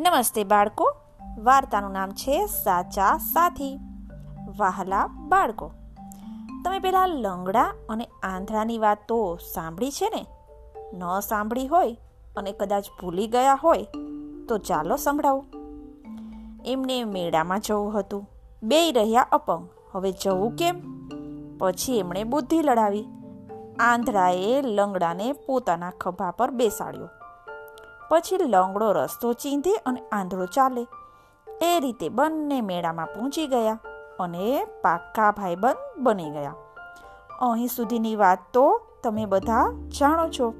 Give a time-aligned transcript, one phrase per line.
[0.00, 0.94] નમસ્તે બાળકો.
[1.38, 3.78] વાર્તાનું નામ છે સાચા સાથી.
[4.58, 5.72] વાહલા બાળકો.
[6.64, 10.26] તમે પેલા લંગડા અને આંધળાની વાત તો સાંભળી છે ને?
[10.98, 11.96] ન સાંભળી હોય
[12.36, 13.86] અને કદાચ ભૂલી ગયા હોય,
[14.48, 15.44] તો ચાલો સંભળાવું.
[16.66, 18.30] એમને મેળામાં જવું હતું.
[18.62, 19.68] બે રહ્યા અપંગ.
[19.92, 20.80] હવે જવું કેમ?
[21.58, 23.04] પછી એમણે બુદ્ધિ લડાવી.
[23.80, 27.08] આંધળાએ લંગડાને પોતાના ખભા પર બેસાડ્યો.
[28.10, 30.86] પછી લંગડો રસ્તો ચીંધે અને આંધળો ચાલે.
[31.62, 33.78] એ રીતે બંને મેળામાં પહોંચી ગયા
[34.20, 36.54] અને પાક્કા ભાઈબંધ બની ગયા.
[37.40, 40.54] અહીં સુધીની વાત તો તમે બધા જાણો છો.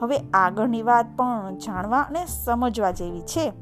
[0.00, 3.52] હવે આગળની વાત પણ જાણવા અને સમજવા જેવી છે.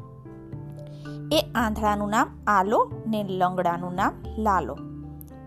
[1.32, 4.76] એ આંધળાનું નામ આલો ને લંગડાનું નામ લાલો.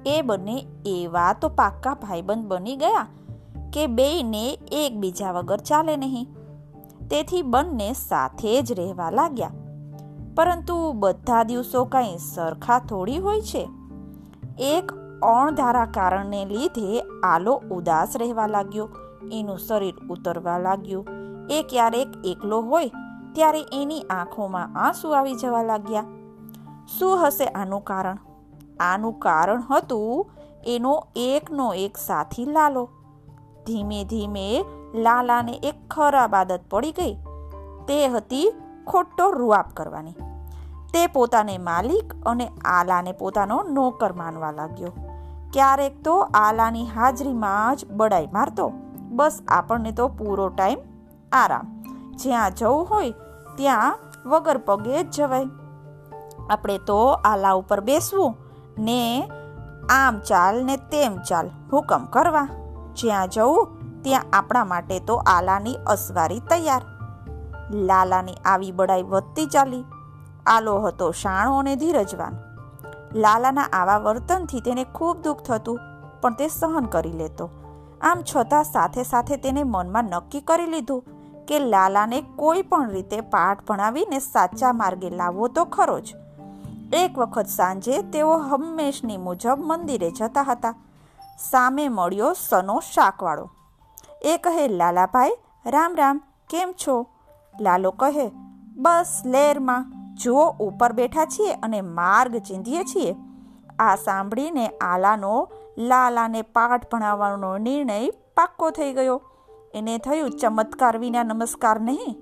[0.06, 3.08] એ બંને એવા તો પાક્કા ભાઈબંધ બની ગયા
[3.74, 6.39] કે બેયને એકબીજા વગર ચાલે નહીં.
[7.10, 9.50] તેથી બંને સાથે જ રહેવા લાગ્યા.
[10.36, 13.70] પરંતુ બધા દિવસો કાંઈ સરખા થોડી હોય છે.
[14.60, 14.92] એક
[15.24, 18.90] અણધારા કારણને લીધે આલો ઉદાસ રહેવા લાગ્યો.
[19.32, 21.06] એનું શરીર ઉતરવા લાગ્યું.
[21.50, 22.92] એ ક્યારેક એકલો હોય,
[23.34, 26.04] ત્યારે એની આંખોમાં આંસુ આવી જવા લાગ્યા.
[27.00, 28.18] શું હશે આનું કારણ?
[28.80, 30.32] આનું કારણ હતું,
[30.66, 32.90] એનો એકનો એક સાથી લાલો.
[33.68, 37.14] ધીમે ધીમે લાલાને એક ખરાબ આદત પડી ગઈ.
[37.88, 38.54] તે હતી
[38.88, 40.12] ખોટો રૂઆબ કરવાની.
[40.94, 44.92] તે પોતાને માલિક અને આલાને પોતાનો નોકર માનવા લાગ્યો.
[45.54, 48.72] ક્યારેક તો આલાની હાજરીમાં જ બડાઈ મારતો.
[49.10, 50.80] બસ આપણને તો પૂરો ટાઈમ
[51.32, 51.84] આરામ.
[52.16, 53.12] જ્યાં જવું હોય
[53.58, 55.46] ત્યાં વગર પગે જ જવાય.
[56.50, 58.36] આપણે તો આલા ઉપર બેસવું,
[58.80, 59.32] ને
[59.90, 62.48] આમ ચાલ ને તેમ ચાલ હુકમ કરવા.
[62.96, 66.82] જ્યાં જવું ત્યાં આપણા માટે તો આલાની અસવારી તૈયાર.
[67.72, 69.84] લાલાની આવી બડાઈ વધતી ચાલી.
[70.46, 72.38] આલો હતો શાણો અને ધીરજવાન.
[73.16, 75.80] લાલાના આવા વર્તનથી તેને ખૂબ દુઃખ થતું,
[76.22, 77.50] પણ તે સહન કરી લેતો.
[78.02, 81.04] આમ છતાં સાથે સાથે તેને મનમાં નક્કી કરી લીધું
[81.48, 86.16] કે લાલાને કોઈ પણ રીતે પાઠ ભણાવીને સાચા માર્ગે લાવવો તો ખરો જ.
[86.94, 90.76] એક વખત સાંજે તેઓ હંમેશની મુજબ મંદિરે જતા હતા.
[91.52, 93.50] સામે મળ્યો સનો શાકવાળો.
[94.22, 95.32] એ કહે, લાલાભાઈ,
[95.66, 97.08] રામ રામ, કેમ છો?
[97.62, 98.32] લાલો કહે,
[98.76, 99.92] બસ, લેરમાં.
[100.16, 103.16] જુઓ, ઉપર બેઠા છીએ અને માર્ગ ચીંધીએ છીએ.
[103.80, 109.22] આ સાંભળીને આલાનો લાલાને પાઠ ભણાવવાનો નિર્ણય પાક્કો થઈ ગયો.
[109.74, 112.18] એને થયું ચમત્કાર વિના નમસ્કાર નહીં.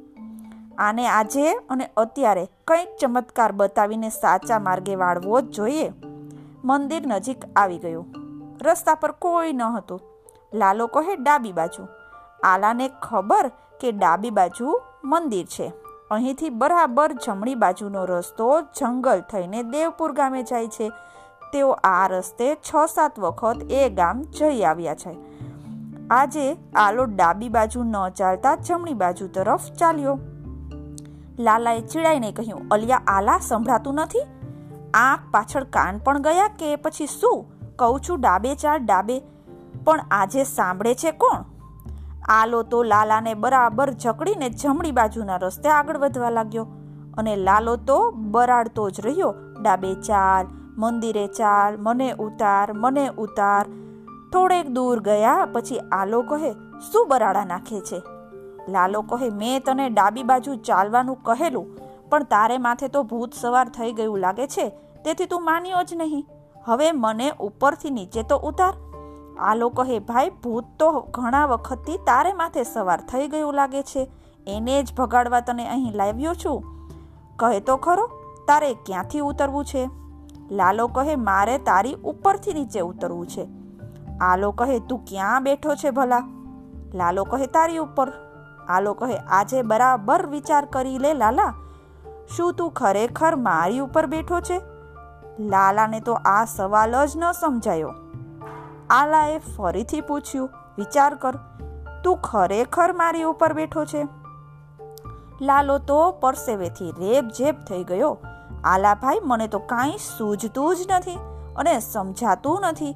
[0.78, 5.91] આને આજે અને અત્યારે કંઈક ચમત્કાર બતાવીને સાચા માર્ગે વાળવો જ જોઈએ.
[6.66, 8.06] મંદિર નજીક આવી ગયું.
[8.62, 10.02] રસ્તા પર કોઈ ન હતું.
[10.53, 11.88] લાલો કહે ડાબી બાજુ.
[12.44, 15.74] આલાને ખબર કે ડાબી બાજુ મંદિર છે.
[16.12, 20.91] અહીંથી બરાબર જમણી બાજુનો રસ્તો જંગલ થઈને દેવપુર ગામે જાય છે.
[21.53, 25.18] તેઓ આ રસ્તે છ સાત વખત એ ગામ જઈ આવ્યા છે.
[26.09, 30.19] આજે આલો ડાબી બાજુ ન ચાલતા જમણી બાજુ તરફ ચાલ્યો.
[31.40, 34.22] લાલાએ ચીડાઈને કહ્યું, અલિયા, આલા સંભળાતું નથી?
[34.94, 37.46] આંખ પાછળ કાન પણ ગયા કે પછી શું?
[37.75, 39.22] કહું છું, ડાબે ચાલ, ડાબે.
[39.88, 41.44] પણ આજે સાંભળે છે કોણ?
[42.30, 46.66] આલો તો લાલાને બરાબર જકડીને જમણી બાજુના રસ્તે આગળ વધવા લાગ્યો
[47.18, 49.34] અને લાલો તો બરાડતો જ રહ્યો.
[49.62, 50.46] ડાબે ચાલ,
[50.78, 53.66] મંદિરે ચાલ, મને ઉતાર મને ઉતાર.
[54.34, 56.52] થોડેક દૂર ગયા પછી આલો કહે,
[56.92, 58.00] શું બરાડા નાખે છે?
[58.69, 61.69] લાલો કહે, મેં તને ડાબી બાજુ ચાલવાનું કહેલું,
[62.09, 64.68] પણ તારે માથે તો ભૂત સવાર થઈ ગયું લાગે છે,
[65.06, 66.25] તેથી તું માન્યો જ નહીં.
[66.66, 68.74] હવે મને ઉપરથી નીચે તો ઉતાર.
[69.40, 74.12] આ લોકો હે ભાઈ, ભૂત તો ઘણા વખતથી તારે માથે સવાર થઈ ગયું લાગે છે.
[74.48, 76.64] એને જ ભગાડવા તને અહીં લાવ્યો છું.
[77.36, 78.09] કહે તો ખરો,
[78.48, 79.90] તારે ક્યાંથી ઉતરવું છે?
[80.52, 83.48] લાલો કહે, મારે તારી ઉપરથી નીચે ઉતરવું છે.
[84.22, 86.24] આલો કહે, તું ક્યાં બેઠો છે ભલા?
[86.94, 88.12] લાલો કહે, તારી ઉપર.
[88.69, 91.54] આલો કહે, આજે બરાબર વિચાર કરી લે લાલા.
[92.38, 94.62] શું તું ખરેખર મારી ઉપર બેઠો છે?
[95.39, 98.06] લાલાને તો આ સવાલ જ ન સમજાયો.
[98.89, 101.36] આલાએ ફરીથી પૂછ્યું, વિચાર કર,
[102.04, 104.07] તું ખરેખર મારી ઉપર બેઠો છે?
[105.42, 108.18] લાલો તો પરસેવેથી રેબ જેબ થઈ ગયો.
[108.63, 111.18] આલાભાઈ મને તો કાંઈ સૂઝતું જ નથી
[111.56, 112.95] અને સમજાતું નથી.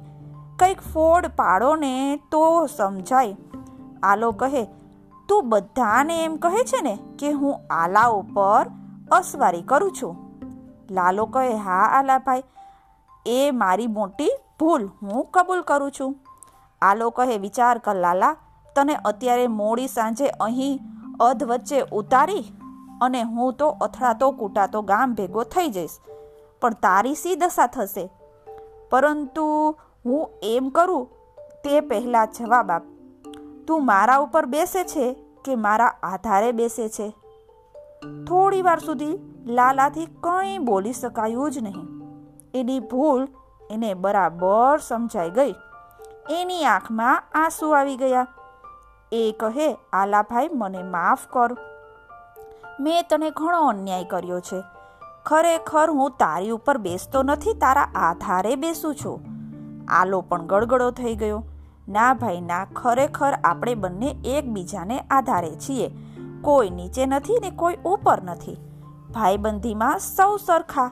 [0.58, 3.36] કંઈક ફોડ પાડો ને તો સમજાય.
[4.02, 4.64] આલો કહે,
[5.28, 8.66] તું બધાને એમ કહે છે ને કે હું આલા ઉપર
[9.12, 10.16] અસવારી કરું છું.
[10.90, 12.42] લાલો કહે, હા આલાભાઈ
[13.26, 14.30] એ મારી મોટી
[14.62, 16.16] ભૂલ હું કબૂલ કરું છું?
[16.82, 18.36] આલો કહે વિચાર કર, લાલા.
[18.76, 20.80] તને અત્યારે મોડી સાંજે અહીં
[21.20, 22.44] અધ વચ્ચે ઉતારી
[23.02, 25.90] અને હું તો અથડાતો કૂટાતો ગામ ભેગો થઈ જઈશ.
[26.60, 28.10] પણ તારી સી દશા થશે?
[28.90, 29.76] પરંતુ
[30.06, 31.08] હું એમ કરું,
[31.64, 32.82] તે પહેલાં જવાબ આપ.
[33.66, 37.10] તું મારા ઉપર બેસે છે કે મારા આધારે બેસે છે?
[38.28, 41.86] થોડી વાર સુધી લાલાથી કંઈ બોલી શકાયું જ નહીં.
[42.54, 43.28] એની ભૂલ
[43.72, 45.54] એને બરાબર સમજાઈ ગઈ.
[46.30, 48.26] એની આંખમાં આંસુ આવી ગયા.
[49.12, 51.52] એ કહે, આલાભાઈ, મને માફ કર.
[52.80, 54.62] મેં તને ઘણો અન્યાય કર્યો છે.
[55.26, 59.20] ખરેખર હું તારી ઉપર બેસતો નથી, તારા આધારે બેસું છું.
[59.88, 61.44] આલો પણ ગળગળો થઈ ગયો.
[61.88, 65.90] ના ભાઈ, ના, ખરેખર આપણે બંને એકબીજાને આધારે છીએ.
[66.40, 68.56] કોઈ નીચે નથી ને કોઈ ઉપર નથી.
[69.10, 70.90] ભાઈબંધીમાં સૌ સરખા.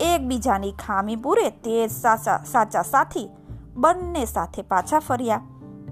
[0.00, 3.28] એકબીજાની ખામી પૂરે તે સાચા સાચા સાથી
[3.76, 5.40] બંને સાથે પાછા ફર્યા.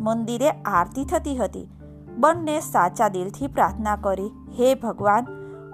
[0.00, 1.68] મંદિરે આરતી થતી હતી.
[2.18, 5.26] બંને સાચા દિલથી પ્રાર્થના કરી, હે ભગવાન,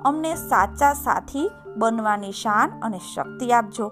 [0.04, 3.88] અમને સાચા સાથી બનવાની શાન અને શક્તિ આપજો.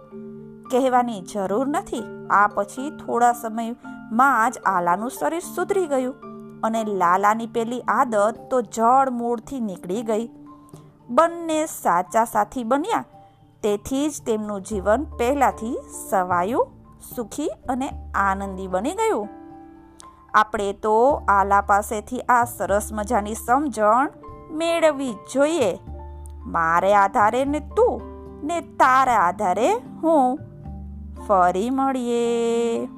[0.70, 2.02] કહેવાની જરૂર નથી.
[2.30, 6.14] આ પછી થોડા સમયમાં જ આલાનું શરીર સુધરી ગયું
[6.62, 10.28] અને લાલાની પેલી આદત તો જળ મૂળથી નીકળી ગઈ.
[11.10, 13.04] બંને સાચા સાથી બન્યા
[13.62, 15.78] તેથી જ તેમનું જીવન પહેલાંથી
[16.10, 16.68] સવાયું,
[17.16, 19.28] સુખી અને આનંદી બની ગયું.
[20.34, 24.10] આપણે તો આલા પાસેથી આ સરસ મજાની સમજણ
[24.50, 25.78] મેળવવી જોઈએ.
[26.46, 28.02] મારે આધારે ને તું
[28.46, 30.38] ને તારા આધારે હું.
[31.26, 32.88] ફરી મળીએ.